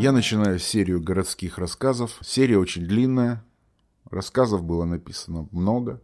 [0.00, 2.16] Я начинаю серию городских рассказов.
[2.22, 3.44] Серия очень длинная.
[4.10, 6.00] Рассказов было написано много.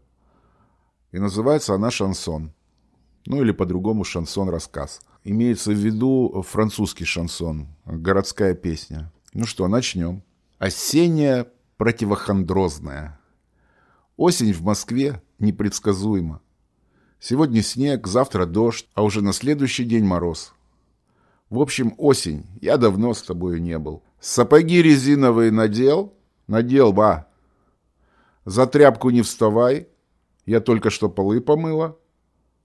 [1.13, 2.53] И называется она «Шансон».
[3.25, 5.01] Ну или по-другому «Шансон-рассказ».
[5.25, 9.11] Имеется в виду французский шансон, городская песня.
[9.33, 10.23] Ну что, начнем.
[10.59, 11.47] Осенняя
[11.79, 13.19] противохондрозная.
[14.19, 16.43] Осень в Москве непредсказуема.
[17.19, 20.53] Сегодня снег, завтра дождь, а уже на следующий день мороз.
[21.51, 22.45] В общем, осень.
[22.61, 24.03] Я давно с тобою не был.
[24.21, 26.13] Сапоги резиновые надел?
[26.49, 27.29] Надел, ба.
[28.45, 29.89] За тряпку не вставай.
[30.45, 31.97] Я только что полы помыла.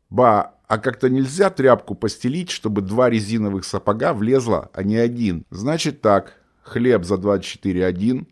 [0.09, 5.45] Ба, а как-то нельзя тряпку постелить, чтобы два резиновых сапога влезло, а не один.
[5.51, 8.25] Значит так, хлеб за 24,1,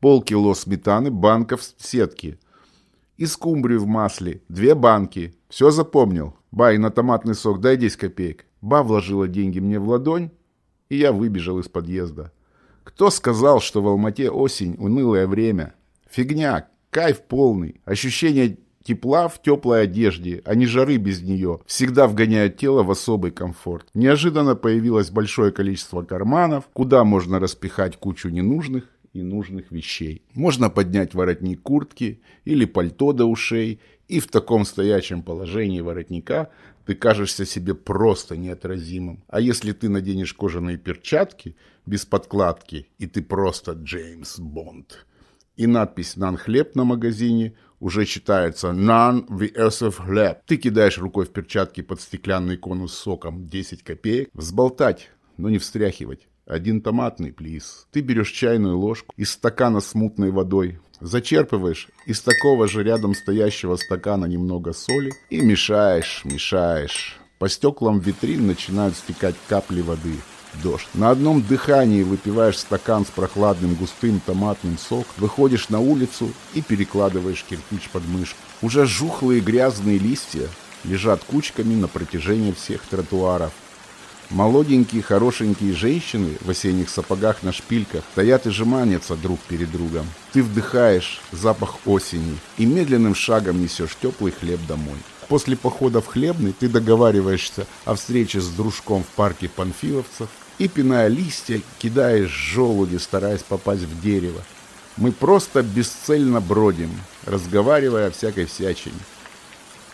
[0.00, 2.38] полкило сметаны, банка в сетке.
[3.16, 5.34] И скумбрию в масле, две банки.
[5.48, 6.36] Все запомнил.
[6.50, 8.44] Ба, и на томатный сок дай 10 копеек.
[8.64, 10.30] Ба вложила деньги мне в ладонь,
[10.88, 12.32] и я выбежал из подъезда.
[12.82, 15.74] Кто сказал, что в Алмате осень, унылое время?
[16.08, 22.56] Фигня, кайф полный, ощущение тепла в теплой одежде, а не жары без нее, всегда вгоняют
[22.56, 23.88] тело в особый комфорт.
[23.92, 30.22] Неожиданно появилось большое количество карманов, куда можно распихать кучу ненужных и нужных вещей.
[30.34, 36.50] Можно поднять воротник куртки или пальто до ушей, и в таком стоячем положении воротника
[36.84, 39.24] ты кажешься себе просто неотразимым.
[39.28, 45.06] А если ты наденешь кожаные перчатки без подкладки, и ты просто Джеймс Бонд.
[45.56, 50.38] И надпись «Нан хлеб» на магазине уже читается «None VSF хлеб».
[50.46, 54.30] Ты кидаешь рукой в перчатки под стеклянный конус соком 10 копеек.
[54.32, 56.26] Взболтать, но не встряхивать.
[56.46, 57.86] Один томатный, плиз.
[57.90, 63.76] Ты берешь чайную ложку из стакана с мутной водой, зачерпываешь из такого же рядом стоящего
[63.76, 67.16] стакана немного соли и мешаешь, мешаешь.
[67.38, 70.16] По стеклам витрин начинают стекать капли воды.
[70.62, 70.86] Дождь.
[70.94, 77.42] На одном дыхании выпиваешь стакан с прохладным густым томатным сок, выходишь на улицу и перекладываешь
[77.42, 78.38] кирпич под мышку.
[78.62, 80.46] Уже жухлые грязные листья
[80.84, 83.52] лежат кучками на протяжении всех тротуаров.
[84.30, 90.06] Молоденькие, хорошенькие женщины в осенних сапогах на шпильках стоят и жеманятся друг перед другом.
[90.32, 94.96] Ты вдыхаешь запах осени и медленным шагом несешь теплый хлеб домой.
[95.28, 101.08] После похода в хлебный ты договариваешься о встрече с дружком в парке панфиловцев и, пиная
[101.08, 104.42] листья, кидаешь желуди, стараясь попасть в дерево.
[104.96, 106.90] Мы просто бесцельно бродим,
[107.26, 108.98] разговаривая о всякой всячине.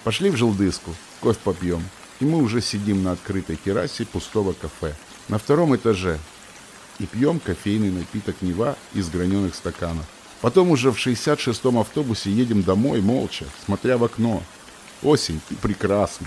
[0.05, 1.83] Пошли в желдыску, кофе попьем
[2.21, 4.95] и мы уже сидим на открытой террасе пустого кафе
[5.29, 6.19] на втором этаже
[6.99, 10.07] и пьем кофейный напиток Нева из граненых стаканов.
[10.41, 14.43] Потом уже в 66-м автобусе едем домой молча, смотря в окно.
[15.03, 16.27] Осень, ты прекрасна.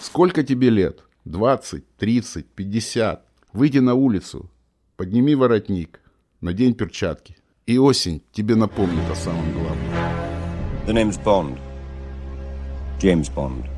[0.00, 1.00] Сколько тебе лет?
[1.24, 3.24] 20, 30, 50.
[3.52, 4.50] Выйди на улицу,
[4.96, 6.00] подними воротник,
[6.40, 7.36] надень перчатки.
[7.66, 9.78] И осень тебе напомнит о самом главном.
[10.86, 11.58] The name's Bond.
[13.00, 13.77] James Bond.